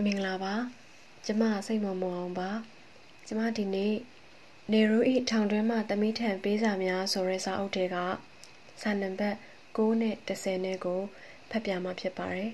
[0.00, 0.54] မင်္ဂလာပါ
[1.24, 2.50] ကျမစိတ်မမောအောင်ပါ
[3.26, 3.94] ကျမဒီနေ့
[4.72, 7.96] နေရူဤထောင်တွင်းမှတမိထံပေးစာများဆိုတဲ့စာအုပ်တွေက
[8.82, 9.36] စာနံပါတ်
[9.76, 11.00] 6နဲ့10နဲ့ကို
[11.50, 12.52] ဖတ်ပြမှာဖြစ်ပါတယ်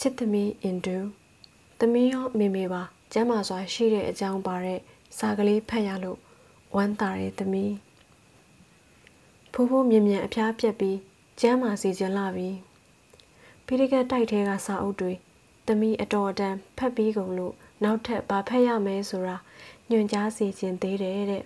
[0.00, 0.98] ချစ်သမီးအင်ဒူ
[1.80, 2.82] သမီးရောမေမေပါ
[3.12, 4.80] ကျမ်းမာစွာရှိတဲ့အကြောင်းပါတဲ့
[5.18, 6.18] စာကလေးဖတ်ရလို့
[6.76, 7.74] ဝမ်းသာတဲ့သမီး
[9.52, 10.98] ဖိုးဖိုးမြင်မြန်အဖျားပြက်ပြီး
[11.40, 12.50] ကျမ်းမာစီခြင်းလာပြီ
[13.66, 15.12] ဖိရိကတ်တိုက်ထဲကစာအုပ်တွေ
[15.66, 19.36] သမီးအတော်အတန်ဖတ်ပြီးကုန်လို့နောက်ထပ်ဘာဖတ်ရမယ်ဆိုတာ
[19.90, 21.44] ညွှန်ကြားစီခြင်းသေးတယ်တဲ့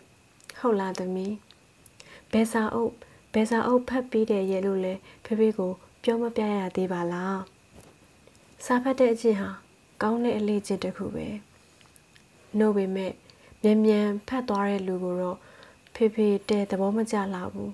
[0.59, 1.35] ဟုတ်လားသမီး
[2.33, 2.93] ဘယ်စာအုပ်
[3.33, 5.73] ဘယ်စာအုပ်ဖတ်ပြီးတယ်ရဲ့လို့လဲဖေဖေကို
[6.05, 7.41] ပြောမပြရသေးပါလား
[8.65, 9.51] စာဖတ်တဲ့အချင်းဟာ
[10.03, 11.29] ကောင်းတဲ့အလေးချင်းတစ်ခုပဲ
[12.59, 13.13] နှုတ်ပေမဲ့
[13.63, 15.39] မြန်မြန်ဖတ်သွားတဲ့လူကိုတော့
[15.95, 17.73] ဖေဖေတဲ့သဘောမကျလာဘူး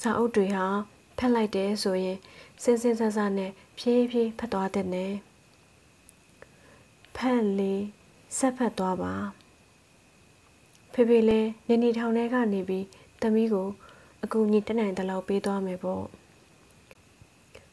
[0.00, 0.66] စာအုပ်တွေဟာ
[1.18, 2.18] ဖတ်လိုက်တယ်ဆိုရင်
[2.62, 5.12] စင်စင်ဆဆနဲ့ဖြည်းဖြည်းဖတ်သွားတဲ့နဲ့
[7.16, 7.74] ဖတ်လေ
[8.38, 9.14] ဆက်ဖတ်သွားပါ
[10.92, 12.86] ဖေဖေလည်းနေနေထောင်ထဲကနေပြီး
[13.20, 13.68] သမီးကို
[14.24, 16.04] အကူကြီးတနိုင်တလောက်ပေးသွားမယ်ပေါ့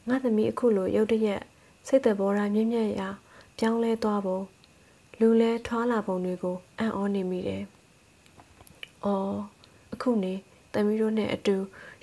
[0.08, 1.42] ငါသမီးအခုလိုရုတ်တရက်
[1.86, 3.08] စိတ်တဘောရာမြင့်မြတ်ရာ
[3.58, 4.40] ပြောင်းလဲသွားပုံ
[5.20, 7.64] လူလဲထွားလာပုံတွေကိုအံ့ဩနေမိတယ်။
[9.04, 9.36] အော်
[9.92, 10.34] အခုနေ
[10.72, 11.56] သမီးတို့နဲ့အတူ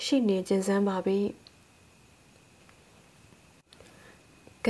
[0.03, 1.19] ရှိနေခြင်းစမ်းပါပြီ။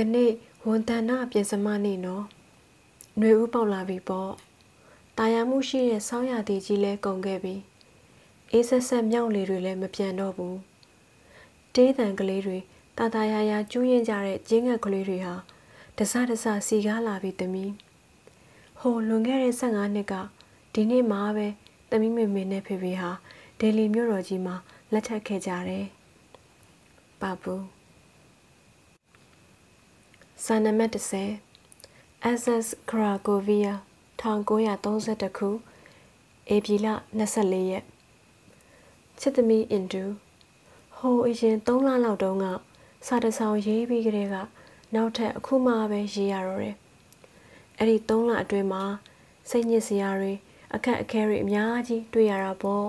[0.00, 0.32] ကနေ့
[0.66, 2.24] ဝန်တန်နာပြင်စမနေနော်။
[3.18, 4.30] ຫນွေဦးပေါက်လာပြီပေါ့။
[5.18, 7.54] တာယာမှုရှိတဲ့ဆောင်းရည်ကြီးလဲကုန်ခဲ့ပြီ။
[8.52, 10.56] အေးဆက်ဆက်မြောက်လေတွေလည်းမပြန်တော့ဘူး။
[11.74, 12.58] တေးတန်ကလေးတွေ
[12.98, 15.34] တာတာယာယာကျူးရင်ကြတဲ့ကျင်းငတ်ကလေးတွေဟာ
[15.98, 17.72] တစတစစီကားလာပြီသမီး
[18.80, 20.14] ဟိုလွန်ခဲ့တဲ့15နှစ်က
[20.74, 21.48] ဒီနေ့မှပဲ
[21.90, 23.10] သမီးမေမေနဲ့ဖေဖေဟာ
[23.60, 24.56] ဒေလီမြို့တော်ကြီးမှာ
[24.92, 25.86] လက်ထပ်ခဲ့ကြတယ်
[27.20, 27.77] ပါဘူး
[30.44, 33.72] စာနမတ်30 SS Krakovia
[34.20, 35.48] 1932ခု
[36.54, 36.86] ဧပြီလ
[37.18, 37.84] 24ရက်
[39.20, 40.04] ချစ်သမီးအင်ဒူ
[40.96, 42.46] ဟိုအရင်3လလောက်တုန်းက
[43.06, 44.36] စာတစောင်ရေးပြီးကလေးက
[44.94, 46.76] နောက်ထပ်အခုမှပဲရေးရတော့တယ်။
[47.78, 48.82] အဲ့ဒီ၃လအတွင်းမှာ
[49.50, 50.32] စိတ်ညစ်စရာတွေ
[50.74, 52.86] အခက်အခဲတွေအများကြီးတွေ့ရတာပေါ့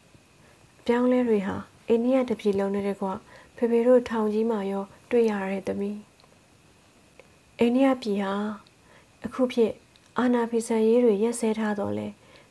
[0.86, 1.56] ။ပြောင်းလဲတွေဟာ
[1.88, 3.08] အိန္ဒိယတပြည်လုံးနဲ့တကွ
[3.56, 5.98] ဖေဖေတို့ထောင်ကြီးမှာရော တွေ့ရတဲ့သမီး။
[7.60, 8.34] အိန္ဒိယပြည်ဟာ
[9.24, 9.72] အခုဖြစ်
[10.18, 12.08] အာနာဖီဆန်ရေးတွေရက်စဲထားတော့လဲ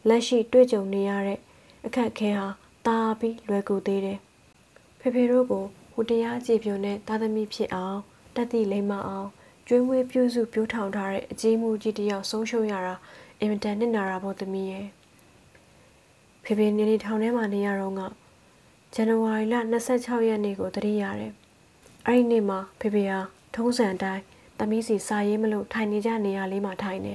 [0.07, 1.39] လက်ရှိတွေ့ကြုံနေရတဲ့
[1.85, 2.47] အခက်အခဲဟာ
[2.85, 4.19] တာပြီးလွယ်ကူသေးတယ်။
[4.99, 5.63] ဖေဖေတို့ကို
[5.93, 7.99] ဟိုတရားကြည်ပြွန်တဲ့သားသမီးဖြစ်အောင်
[8.35, 9.29] တက်သည့်လိမ္မာအောင်
[9.67, 12.95] ကျွေးမွေးပြုစုပြိုးထောင်ထားတဲ့အကြီးမှုကြီးတယောက်ဆုံးရှုံးရတာ
[13.39, 14.87] အင်မတန်နစ်နာတာပေါ့သမီးရဲ့
[16.43, 18.01] ဖေဖေနေနေထောင်ထဲမှာနေရတော့က
[18.93, 19.55] ဇန်နဝါရီလ
[19.93, 21.33] 26ရက်နေ့ကိုတတိရတယ်
[22.05, 23.19] အဲ့ဒီနေ့မှာဖေဖေဟာ
[23.55, 24.23] ထုံးစံအတိုင်း
[24.57, 27.13] သမီးစီစာရေးမလို့ထိုင်နေကြနေရလေးမှာထိုင်နေ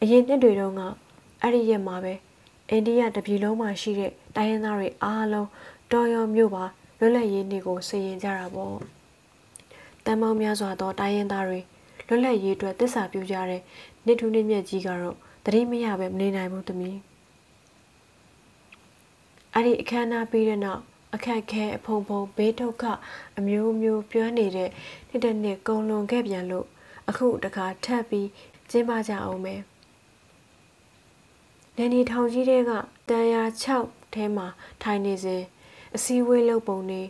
[0.00, 0.82] အရင်နှစ်တွေတုန်းက
[1.42, 2.14] အဲ့ဒီရက်မှာပဲ
[2.70, 5.48] အိန္ဒိယတပြည်လုံးမှာရှိတဲ့တိုင်းရင်းသားတွေအားလုံး
[5.92, 6.64] တော်ရုံမြို့ပါ
[6.98, 8.76] လွတ်လပ်ရေးနေ့ကိုစီရင်ကြတာပေါ့
[10.04, 11.60] တန်ပေါင်းများစွာသောတိုင်းရင်းသားတွေ
[12.08, 13.62] လွတ်လပ်ရေးအတွက်တစ္ဆာပြုကြတဲ့
[14.06, 16.98] နေထူးနေမြတ်ကြီးကတော့တတိမရပဲမနေနိုင်ဘူးသမီး
[19.54, 20.82] အဲ့ဒီအခမ်းအနားပြီးတဲ့နောက်
[21.14, 22.84] အခက်ခဲအဖုံဖုံဘေးဒုက္ခ
[23.38, 24.70] အမျိုးမျိုးပြောနေတဲ့
[25.08, 26.66] နှစ်တစ်နှစ်ကုံလွန်ခဲ့ပြန်လို့
[27.08, 28.28] အခုတခါထပ်ပြီး
[28.70, 29.60] ကျင်းပကြအောင်မယ်
[31.76, 32.72] နေနီထောင်ကြီးတွေက
[33.08, 34.46] တန်ရာ6ထဲမှာ
[34.82, 35.42] ထိုင်နေစဉ်
[35.94, 37.02] အစည်းအဝေးလုပ်ပုံတွေ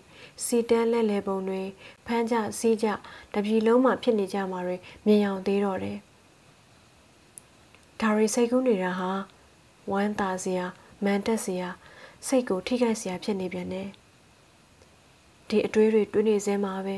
[0.45, 1.63] စီတန်းလက်လဲပုံတွေ
[2.07, 2.89] ဖမ်းကြစီးကြ
[3.35, 5.99] တပြည်လုံးမှာဖြစ်နေကြမှာတွေမြင်အောင်သေးတော့တယ်
[8.01, 9.11] ဒါရီစိတ်ကူးနေတာဟာ
[9.91, 10.67] ဝမ်းသာစရာ
[11.05, 11.69] မန်တက်စရာ
[12.27, 13.89] စိတ်ကိုထိခိုက်စရာဖြစ်နေပြန်တယ်
[15.49, 16.97] ဒီအတွေးတွေတွေးနေစဲမှာပဲ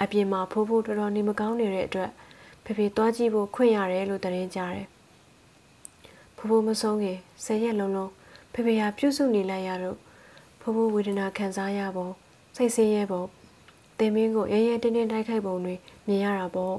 [0.00, 2.10] အပြင်မှာဖိုးဖိုးတော်တော်နေမကောင်းနေတဲ့အတွက်
[2.64, 4.86] ဖေဖေသွားကြည့်ဖို့ခွင့်ရတယ်လို့သတင်းကြတယ်
[6.36, 8.10] ဖိုးဖိုးမဆုံးခင်ဆယ်ရက်လုံးလုံး
[8.52, 9.98] ဖေဖေဟာပြုစုနေလိုက်ရတော့
[10.60, 12.08] ဖိုးဖိုးဝေဒနာခံစားရပုံ
[12.56, 13.22] စိတ်ဆင်းရဲပုံ
[13.98, 15.74] တင်မင်းကိုရဲရဲတင်းတင်းတိုက်ခိုက်ပုံတွေ
[16.06, 16.76] မြင်ရတာပေါ့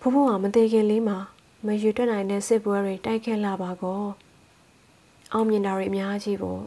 [0.00, 1.18] ဖိုးဖိုးကမသေးခင်လေးမှာ
[1.66, 4.02] မယူတက်နိုင်တဲ့စစ်ပွဲတွေတိုက်ခတ်လာပါကော
[5.32, 6.62] အောင်မြင်တာတွေအများကြီးပေါ့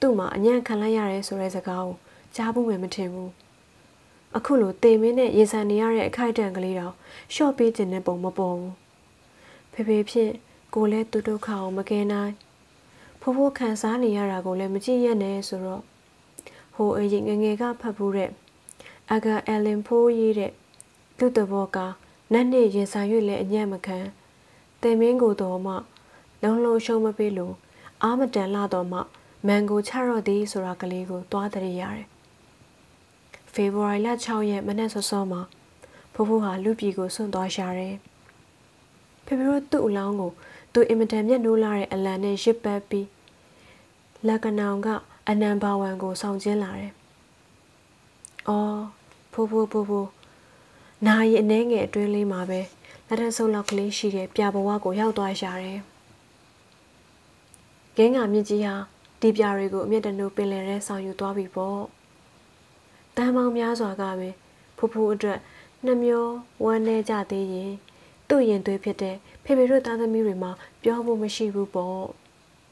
[0.00, 1.94] သူ့မှာအညံ့ခံလိုက်ရတယ်ဆိုတဲ့စကားကို
[2.34, 3.30] ကြားဖို့ပဲမထင်ဘူး
[4.36, 6.94] အခုလိုတေမင်းနဲ့ရေဆန်နေရတဲ့အခိုက်အတန့်ကလေးတော့
[7.34, 8.74] ရှော့ပေးခြင်းနဲ့ပုံမပေါ်ဘူး
[9.72, 10.30] ဖေဖေဖြစ်
[10.74, 12.32] ကိုလည်းသူဒုက္ခအောင်မကဲနိုင်
[13.20, 15.82] ဖိုးဖိုးခံစားနေရတာကိုလည်းမကြည့်ရနဲ့ဆိုတော့
[16.74, 18.30] ဟိုအရင်ငငယ်ကဖတ်ဖို့တဲ့
[19.12, 20.52] အဂါအလင်ဖိုးရေးတဲ့
[21.18, 21.78] သူ့တဘောက
[22.32, 23.98] နတ်နေရင်ဆိုင်၍လည်းအညံ့မခံ
[24.82, 25.74] တင်မင်းကိုတော့မှ
[26.42, 27.54] လုံးလုံးရှုံးမပေးလို့
[28.02, 29.02] အာမတန်လာတော့မှမ
[29.46, 32.06] မန်ကိုချတော့သည်ဆိုတာကလေးကိုသွားတရရတယ်
[33.52, 35.42] ဖေဖော်ဝါရီလ6ရက်မနက်စောစောမှာ
[36.14, 37.96] ဖိုးဖိုးဟာလူပြည်ကိုစွန့်သွားရှာတယ်
[39.26, 40.32] ဖေဖေတို့သူ့အလောင်းကို
[40.72, 43.08] သူအင်မတန်မျက်နှိုးလာတဲ့အလံနဲ့ရစ်ပတ်ပြီး
[44.26, 44.88] လက်ကနောင်က
[45.28, 46.92] အနံဘာဝံကိုဆောင်ကျင်းလာတယ်။
[48.48, 48.80] အော်
[49.32, 50.08] ဖိုးဖိုးဖိုးဖိုး
[51.06, 52.60] နာရီအနှဲငယ်အတွင်းလေးမှာပဲ
[53.08, 55.80] လက်ထက်ဆုပ်လောက်ကလေးရှိတဲ့ပြဘဝကိုရောက်သွားရှာတယ်။
[57.96, 58.74] ဂင်းငါမြင့်ကြီးဟာ
[59.20, 61.80] ဒီပြတွေကိုအမျက်တနုပင်လယ်ထဲဆောင်ယူသွားပြီပေါ့။
[63.16, 64.34] တန်မောင်များစွာကပင်
[64.76, 65.38] ဖိုးဖိုးအတွက်
[65.86, 66.26] နှမျော
[66.64, 67.72] ဝမ်းနေကြသေးရင်
[68.28, 70.52] သူ့ရင်သွေးဖြစ်တဲ့ဖေဖေတို့သားသမီးတွေမှာ
[70.82, 72.02] ပြောဖို့မရှိဘူးပေါ့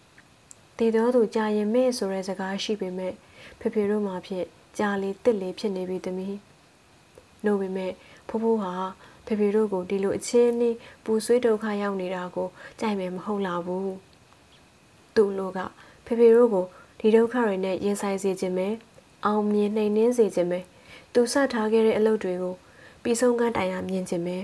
[0.78, 3.12] ။တည်တော်သူကြာရင်မဲ့ဆိုတဲ့စကားရှိပေမဲ့
[3.60, 4.44] ဖေဖေတို့မှာဖြစ်
[4.78, 6.34] ကြာလေတစ်လေဖြစ်နေပြီသမီး။
[7.44, 7.92] လို့ပေမဲ့
[8.28, 8.72] ဖိုးဖိုးဟာ
[9.26, 12.48] ဖေဖေတို့ကိုဒီလိုအချင်းနှီးပူဆွေးဒုက္ခရောက်နေတာကို
[12.80, 13.88] ကြိုက်မယ်မဟုတ်လားဘူး။
[15.16, 15.58] သူ့လိုက
[16.06, 16.66] ဖေဖေတို့ကို
[17.00, 18.68] ဒီဒုက္ခတွေနဲ့ရင်ဆိုင်စေခြင်းပဲ
[19.24, 20.60] အောင်မြင်နှိမ်နှင်းစေခြင်းပဲ
[21.12, 22.54] သူစထားခဲ့တဲ့အလုပ်တွေကို
[23.02, 24.36] ပြီးဆုံးကတိုင်ရမြင်ခြင်းပဲ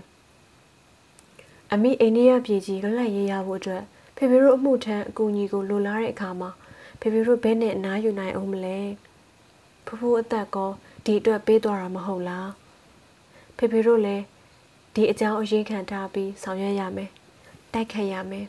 [1.73, 3.83] အမိအိန္ဒိယပြည်ကြီးကလန့်ရေးရဖို့အတွက်
[4.17, 6.51] ဖေဖေတို့အမှုထမ်းအကူအညီကိုလိုလားတဲ့အခါမှာ
[7.01, 8.79] ဖေဖေတို့ဘဲနဲ့အနားယူနိုင်အောင်မလဲ
[9.87, 10.71] ဖဖိုးအသက်ကော
[11.05, 12.51] ဒီအတွက်ပေးသွားတာမဟုတ်လား
[13.57, 14.25] ဖေဖေတို့လည်း
[14.95, 17.11] ဒီအကြောင်းအရေးခံထားပြီးဆောင်ရွက်ရမယ်
[17.73, 18.47] တိုက်ခတ်ရမယ်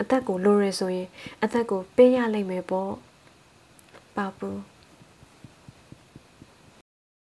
[0.00, 1.08] အသက်ကိုလိုရဆိုရင်
[1.44, 2.90] အသက်ကိုပေးရလိမ့်မယ်ပေါ့
[4.16, 4.48] ပါပူ